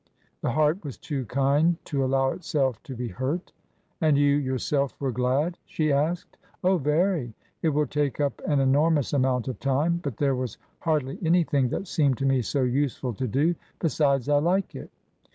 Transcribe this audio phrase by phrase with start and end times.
[0.41, 3.51] The heart was too kind to allow itself to be hurt.
[4.01, 6.37] And you yourself were glad?" she asked.
[6.63, 7.35] Oh, very.
[7.61, 11.85] It will take up an enormous amount of time; but there was hardly anything that
[11.85, 13.53] seemed to me so useful to do.
[13.79, 14.89] Besides, I like it."